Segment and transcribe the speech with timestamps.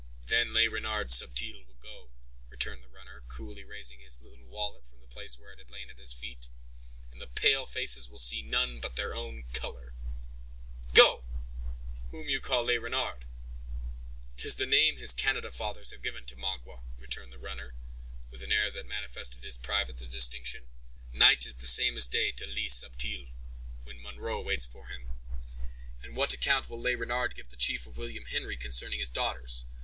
[0.25, 2.09] "Then Le Renard Subtil will go,"
[2.49, 5.91] returned the runner, coolly raising his little wallet from the place where it had lain
[5.91, 6.49] at his feet;
[7.11, 9.93] "and the pale faces will see none but their own color."
[10.95, 11.23] "Go!
[12.09, 13.25] Whom call you Le Renard?"
[14.37, 17.75] "'Tis the name his Canada fathers have given to Magua," returned the runner,
[18.31, 20.63] with an air that manifested his pride at the distinction.
[21.13, 23.27] "Night is the same as day to Le Subtil,
[23.83, 25.11] when Munro waits for him."
[26.01, 29.63] "And what account will Le Renard give the chief of William Henry concerning his daughters?